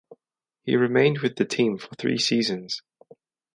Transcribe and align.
He 0.63 0.75
remained 0.75 1.19
with 1.19 1.35
the 1.35 1.45
team 1.45 1.77
for 1.77 1.93
three 1.95 2.17
seasons. 2.17 2.81